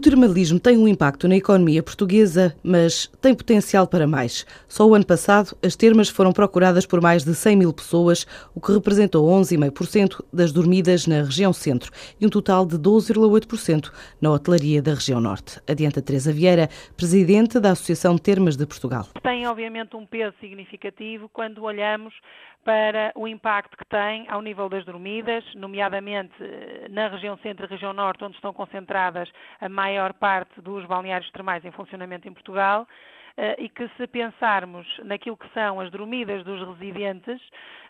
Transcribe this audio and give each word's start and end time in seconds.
Termalismo 0.00 0.58
tem 0.58 0.78
um 0.78 0.88
impacto 0.88 1.28
na 1.28 1.36
economia 1.36 1.82
portuguesa, 1.82 2.56
mas 2.62 3.06
tem 3.20 3.34
potencial 3.34 3.86
para 3.86 4.06
mais. 4.06 4.46
Só 4.66 4.86
o 4.86 4.94
ano 4.94 5.04
passado, 5.04 5.54
as 5.62 5.76
termas 5.76 6.08
foram 6.08 6.32
procuradas 6.32 6.86
por 6.86 7.02
mais 7.02 7.22
de 7.22 7.34
100 7.34 7.56
mil 7.56 7.72
pessoas, 7.72 8.26
o 8.54 8.60
que 8.62 8.72
representou 8.72 9.28
11,5% 9.28 10.24
das 10.32 10.52
dormidas 10.52 11.06
na 11.06 11.22
região 11.22 11.52
centro 11.52 11.92
e 12.18 12.26
um 12.26 12.30
total 12.30 12.64
de 12.64 12.78
12,8% 12.78 13.92
na 14.22 14.30
hotelaria 14.30 14.80
da 14.80 14.94
região 14.94 15.20
norte. 15.20 15.60
Adianta 15.68 16.00
Teresa 16.00 16.32
Vieira, 16.32 16.70
presidente 16.96 17.60
da 17.60 17.72
Associação 17.72 18.16
Termas 18.16 18.56
de 18.56 18.64
Portugal. 18.64 19.06
Tem, 19.22 19.46
obviamente, 19.46 19.94
um 19.96 20.06
peso 20.06 20.34
significativo 20.40 21.28
quando 21.28 21.62
olhamos 21.62 22.14
para 22.64 23.12
o 23.14 23.26
impacto 23.26 23.76
que 23.76 23.84
tem 23.84 24.26
ao 24.28 24.42
nível 24.42 24.68
das 24.68 24.84
dormidas, 24.84 25.44
nomeadamente 25.54 26.34
eh, 26.40 26.79
na 26.90 27.08
região 27.08 27.38
centro 27.38 27.66
e 27.66 27.68
região 27.68 27.92
norte, 27.92 28.24
onde 28.24 28.34
estão 28.34 28.52
concentradas 28.52 29.30
a 29.60 29.68
maior 29.68 30.12
parte 30.12 30.60
dos 30.60 30.84
balneários 30.84 31.30
termais 31.30 31.64
em 31.64 31.70
funcionamento 31.70 32.28
em 32.28 32.32
Portugal. 32.32 32.86
Eh, 33.42 33.56
e 33.58 33.68
que 33.70 33.88
se 33.96 34.06
pensarmos 34.06 34.86
naquilo 35.02 35.34
que 35.34 35.48
são 35.54 35.80
as 35.80 35.90
dormidas 35.90 36.44
dos 36.44 36.60
residentes, 36.68 37.40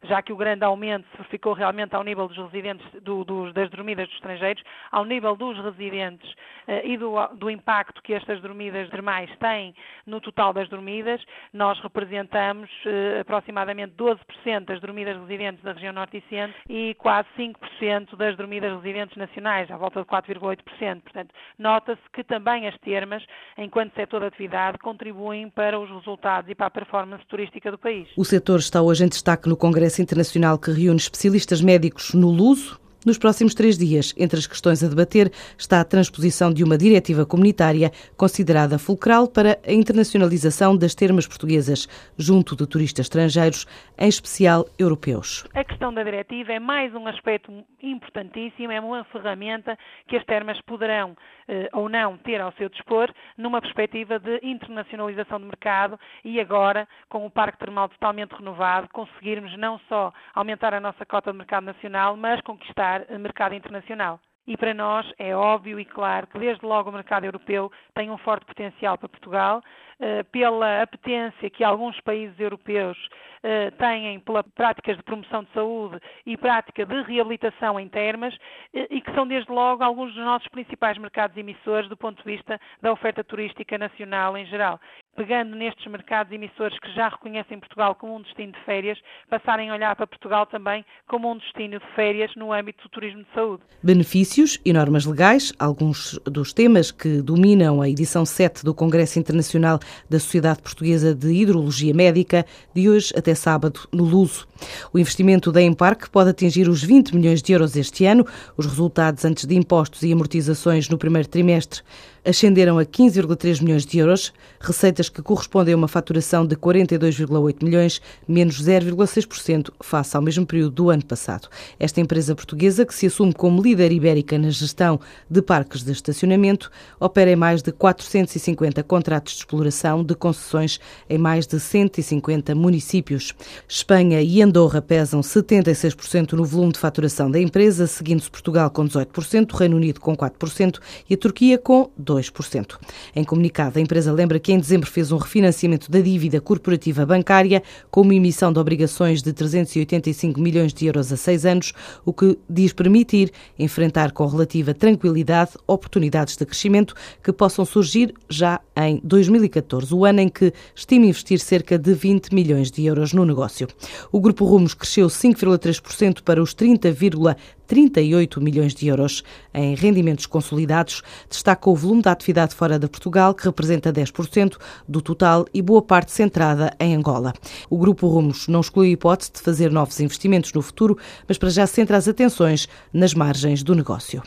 já 0.04 0.22
que 0.22 0.32
o 0.32 0.36
grande 0.36 0.64
aumento 0.64 1.04
se 1.10 1.16
verificou 1.16 1.54
realmente 1.54 1.92
ao 1.92 2.04
nível 2.04 2.28
dos 2.28 2.36
residentes, 2.36 2.86
do, 3.02 3.24
dos, 3.24 3.52
das 3.52 3.68
dormidas 3.68 4.06
dos 4.06 4.14
estrangeiros, 4.14 4.62
ao 4.92 5.04
nível 5.04 5.34
dos 5.34 5.58
residentes 5.58 6.32
eh, 6.68 6.86
e 6.86 6.96
do, 6.96 7.14
do, 7.34 7.50
impacto 7.50 8.00
que 8.00 8.14
estas 8.14 8.40
dormidas 8.40 8.88
termais 8.90 9.28
têm 9.38 9.74
no 10.06 10.20
total 10.20 10.52
das 10.52 10.68
dormidas, 10.68 11.20
nós 11.52 11.80
representamos 11.80 12.70
eh, 12.86 13.18
aproximadamente 13.22 13.94
12% 13.96 14.66
das 14.66 14.80
dormidas 14.80 15.18
residentes 15.18 15.64
da 15.64 15.72
região 15.72 15.92
norte 15.92 16.18
e 16.18 16.20
centro 16.30 16.56
e 16.68 16.94
quase 16.94 17.28
5% 17.36 18.14
das 18.16 18.36
dormidas 18.36 18.72
residentes 18.76 19.16
nacionais, 19.16 19.68
à 19.68 19.76
volta 19.76 20.00
de 20.00 20.06
4,8%. 20.06 21.02
Portanto, 21.02 21.34
nota-se 21.58 22.02
que 22.12 22.22
também 22.22 22.68
as 22.68 22.78
termas, 22.78 23.26
enquanto 23.58 23.92
setor 23.94 24.20
de 24.20 24.26
atividade, 24.26 24.78
contribuem 24.78 25.39
para 25.48 25.78
os 25.78 25.88
resultados 25.88 26.50
e 26.50 26.54
para 26.54 26.66
a 26.66 26.70
performance 26.70 27.24
turística 27.26 27.70
do 27.70 27.78
país. 27.78 28.08
O 28.16 28.24
setor 28.24 28.58
está 28.58 28.82
hoje 28.82 29.04
em 29.04 29.08
destaque 29.08 29.48
no 29.48 29.56
Congresso 29.56 30.02
Internacional 30.02 30.58
que 30.58 30.72
reúne 30.72 30.96
especialistas 30.96 31.62
médicos 31.62 32.12
no 32.14 32.30
Luso, 32.30 32.79
nos 33.04 33.18
próximos 33.18 33.54
três 33.54 33.78
dias, 33.78 34.14
entre 34.16 34.38
as 34.38 34.46
questões 34.46 34.84
a 34.84 34.88
debater, 34.88 35.30
está 35.56 35.80
a 35.80 35.84
transposição 35.84 36.52
de 36.52 36.62
uma 36.62 36.76
diretiva 36.76 37.24
comunitária 37.24 37.90
considerada 38.16 38.78
fulcral 38.78 39.26
para 39.26 39.58
a 39.66 39.72
internacionalização 39.72 40.76
das 40.76 40.94
termas 40.94 41.26
portuguesas, 41.26 41.86
junto 42.18 42.54
de 42.54 42.66
turistas 42.66 43.06
estrangeiros, 43.06 43.66
em 43.98 44.08
especial 44.08 44.66
europeus. 44.78 45.46
A 45.54 45.64
questão 45.64 45.92
da 45.92 46.02
diretiva 46.02 46.52
é 46.52 46.58
mais 46.58 46.94
um 46.94 47.06
aspecto 47.06 47.50
importantíssimo, 47.82 48.72
é 48.72 48.80
uma 48.80 49.04
ferramenta 49.04 49.78
que 50.06 50.16
as 50.16 50.24
termas 50.24 50.60
poderão 50.62 51.16
eh, 51.48 51.68
ou 51.72 51.88
não 51.88 52.16
ter 52.18 52.40
ao 52.40 52.52
seu 52.52 52.68
dispor 52.68 53.10
numa 53.36 53.60
perspectiva 53.60 54.18
de 54.18 54.40
internacionalização 54.42 55.40
do 55.40 55.46
mercado 55.46 55.98
e 56.24 56.38
agora, 56.38 56.86
com 57.08 57.24
o 57.24 57.30
parque 57.30 57.58
termal 57.58 57.88
totalmente 57.88 58.32
renovado, 58.32 58.88
conseguirmos 58.92 59.56
não 59.56 59.80
só 59.88 60.12
aumentar 60.34 60.74
a 60.74 60.80
nossa 60.80 61.04
cota 61.06 61.32
de 61.32 61.38
mercado 61.38 61.64
nacional, 61.64 62.16
mas 62.16 62.40
conquistar 62.42 62.89
mercado 63.18 63.54
internacional. 63.54 64.20
E 64.46 64.56
para 64.56 64.74
nós 64.74 65.06
é 65.18 65.34
óbvio 65.34 65.78
e 65.78 65.84
claro 65.84 66.26
que 66.26 66.38
desde 66.38 66.64
logo 66.64 66.90
o 66.90 66.92
mercado 66.92 67.24
europeu 67.24 67.70
tem 67.94 68.10
um 68.10 68.18
forte 68.18 68.46
potencial 68.46 68.98
para 68.98 69.08
Portugal, 69.08 69.62
eh, 70.00 70.22
pela 70.24 70.82
apetência 70.82 71.50
que 71.50 71.62
alguns 71.62 72.00
países 72.00 72.40
europeus 72.40 72.96
eh, 73.42 73.70
têm 73.72 74.18
pelas 74.20 74.46
práticas 74.54 74.96
de 74.96 75.02
promoção 75.02 75.44
de 75.44 75.52
saúde 75.52 76.00
e 76.24 76.36
prática 76.38 76.86
de 76.86 77.02
reabilitação 77.02 77.78
em 77.78 77.88
termas 77.88 78.34
eh, 78.74 78.86
e 78.90 79.00
que 79.02 79.12
são 79.12 79.26
desde 79.26 79.52
logo 79.52 79.84
alguns 79.84 80.14
dos 80.14 80.24
nossos 80.24 80.48
principais 80.48 80.96
mercados 80.96 81.36
emissores 81.36 81.88
do 81.88 81.96
ponto 81.96 82.16
de 82.16 82.24
vista 82.24 82.58
da 82.80 82.90
oferta 82.90 83.22
turística 83.22 83.76
nacional 83.76 84.36
em 84.38 84.46
geral 84.46 84.80
pegando 85.20 85.54
nestes 85.54 85.86
mercados 85.92 86.32
emissores 86.32 86.78
que 86.78 86.90
já 86.94 87.10
reconhecem 87.10 87.60
Portugal 87.60 87.94
como 87.94 88.16
um 88.16 88.22
destino 88.22 88.52
de 88.52 88.64
férias, 88.64 88.96
passarem 89.28 89.68
a 89.68 89.74
olhar 89.74 89.94
para 89.94 90.06
Portugal 90.06 90.46
também 90.46 90.82
como 91.06 91.30
um 91.30 91.36
destino 91.36 91.78
de 91.78 91.84
férias 91.94 92.30
no 92.36 92.54
âmbito 92.54 92.82
do 92.84 92.88
turismo 92.88 93.22
de 93.22 93.28
saúde. 93.34 93.62
Benefícios 93.82 94.58
e 94.64 94.72
normas 94.72 95.04
legais, 95.04 95.52
alguns 95.58 96.18
dos 96.24 96.54
temas 96.54 96.90
que 96.90 97.20
dominam 97.20 97.82
a 97.82 97.88
edição 97.90 98.24
7 98.24 98.64
do 98.64 98.72
Congresso 98.72 99.18
Internacional 99.18 99.78
da 100.08 100.18
Sociedade 100.18 100.62
Portuguesa 100.62 101.14
de 101.14 101.30
Hidrologia 101.30 101.92
Médica, 101.92 102.46
de 102.74 102.88
hoje 102.88 103.12
até 103.14 103.34
sábado, 103.34 103.80
no 103.92 104.04
Luso. 104.04 104.48
O 104.90 104.98
investimento 104.98 105.52
da 105.52 105.60
Emparque 105.60 106.08
pode 106.08 106.30
atingir 106.30 106.66
os 106.66 106.82
20 106.82 107.14
milhões 107.14 107.42
de 107.42 107.52
euros 107.52 107.76
este 107.76 108.06
ano. 108.06 108.24
Os 108.56 108.64
resultados 108.64 109.22
antes 109.26 109.44
de 109.44 109.54
impostos 109.54 110.02
e 110.02 110.12
amortizações 110.14 110.88
no 110.88 110.96
primeiro 110.96 111.28
trimestre 111.28 111.82
ascenderam 112.24 112.78
a 112.78 112.84
15,3 112.84 113.62
milhões 113.62 113.86
de 113.86 113.98
euros, 113.98 114.32
receitas 114.60 115.08
que 115.08 115.22
correspondem 115.22 115.74
a 115.74 115.76
uma 115.76 115.88
faturação 115.88 116.46
de 116.46 116.56
42,8 116.56 117.64
milhões, 117.64 118.00
menos 118.28 118.62
0,6% 118.62 119.70
face 119.80 120.16
ao 120.16 120.22
mesmo 120.22 120.46
período 120.46 120.70
do 120.70 120.90
ano 120.90 121.04
passado. 121.04 121.48
Esta 121.78 122.00
empresa 122.00 122.34
portuguesa, 122.34 122.84
que 122.84 122.94
se 122.94 123.06
assume 123.06 123.32
como 123.32 123.62
líder 123.62 123.92
ibérica 123.92 124.38
na 124.38 124.50
gestão 124.50 125.00
de 125.28 125.40
parques 125.40 125.82
de 125.82 125.92
estacionamento, 125.92 126.70
opera 126.98 127.30
em 127.30 127.36
mais 127.36 127.62
de 127.62 127.72
450 127.72 128.82
contratos 128.82 129.32
de 129.32 129.38
exploração 129.38 130.04
de 130.04 130.14
concessões 130.14 130.78
em 131.08 131.18
mais 131.18 131.46
de 131.46 131.58
150 131.58 132.54
municípios. 132.54 133.34
Espanha 133.68 134.20
e 134.20 134.42
Andorra 134.42 134.82
pesam 134.82 135.20
76% 135.20 136.32
no 136.32 136.44
volume 136.44 136.72
de 136.72 136.78
faturação 136.78 137.30
da 137.30 137.40
empresa, 137.40 137.86
seguindo-se 137.86 138.30
Portugal 138.30 138.70
com 138.70 138.86
18%, 138.86 139.52
Reino 139.52 139.76
Unido 139.76 140.00
com 140.00 140.16
4% 140.16 140.78
e 141.08 141.14
a 141.14 141.16
Turquia 141.16 141.58
com 141.58 141.90
2%. 142.00 142.09
2%. 142.10 142.78
Em 143.14 143.24
comunicado, 143.24 143.78
a 143.78 143.82
empresa 143.82 144.12
lembra 144.12 144.38
que 144.38 144.52
em 144.52 144.58
dezembro 144.58 144.90
fez 144.90 145.12
um 145.12 145.16
refinanciamento 145.16 145.90
da 145.90 146.00
dívida 146.00 146.40
corporativa 146.40 147.06
bancária 147.06 147.62
com 147.90 148.02
uma 148.02 148.14
emissão 148.14 148.52
de 148.52 148.58
obrigações 148.58 149.22
de 149.22 149.32
385 149.32 150.40
milhões 150.40 150.72
de 150.72 150.86
euros 150.86 151.12
a 151.12 151.16
seis 151.16 151.46
anos, 151.46 151.72
o 152.04 152.12
que 152.12 152.38
diz 152.48 152.72
permitir 152.72 153.32
enfrentar 153.58 154.12
com 154.12 154.26
relativa 154.26 154.74
tranquilidade 154.74 155.52
oportunidades 155.66 156.36
de 156.36 156.44
crescimento 156.44 156.94
que 157.22 157.32
possam 157.32 157.64
surgir 157.64 158.14
já 158.28 158.60
em 158.76 159.00
2014, 159.04 159.94
o 159.94 160.04
ano 160.04 160.20
em 160.20 160.28
que 160.28 160.52
estima 160.74 161.06
investir 161.06 161.38
cerca 161.38 161.78
de 161.78 161.92
20 161.92 162.34
milhões 162.34 162.70
de 162.70 162.84
euros 162.84 163.12
no 163.12 163.24
negócio. 163.24 163.68
O 164.10 164.20
Grupo 164.20 164.44
Rumos 164.44 164.74
cresceu 164.74 165.06
5,3% 165.06 166.22
para 166.22 166.42
os 166.42 166.54
30,3 166.54 167.36
38 167.70 168.40
milhões 168.40 168.74
de 168.74 168.88
euros 168.88 169.22
em 169.54 169.76
rendimentos 169.76 170.26
consolidados. 170.26 171.02
Destaca 171.28 171.70
o 171.70 171.74
volume 172.00 172.02
da 172.02 172.12
atividade 172.12 172.54
fora 172.54 172.78
de 172.78 172.88
Portugal, 172.88 173.34
que 173.34 173.44
representa 173.44 173.92
10% 173.92 174.56
do 174.88 175.00
total 175.00 175.46
e 175.52 175.62
boa 175.62 175.82
parte 175.82 176.10
centrada 176.10 176.74
em 176.80 176.96
Angola. 176.96 177.32
O 177.68 177.78
Grupo 177.78 178.08
Rumos 178.08 178.48
não 178.48 178.60
exclui 178.60 178.88
a 178.88 178.90
hipótese 178.90 179.32
de 179.32 179.40
fazer 179.40 179.70
novos 179.70 180.00
investimentos 180.00 180.52
no 180.52 180.62
futuro, 180.62 180.98
mas 181.28 181.38
para 181.38 181.50
já 181.50 181.66
centra 181.66 181.96
as 181.96 182.08
atenções 182.08 182.68
nas 182.92 183.14
margens 183.14 183.62
do 183.62 183.74
negócio. 183.74 184.22